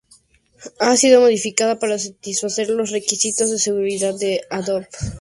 [0.79, 4.87] Ha sido modificada para satisfacer los requisitos de seguridad de Adobe.